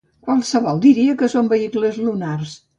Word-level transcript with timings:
Qualsevol 0.27 0.81
diria 0.87 1.15
que 1.21 1.31
són 1.35 1.53
vehicles 1.53 2.03
lunars. 2.09 2.61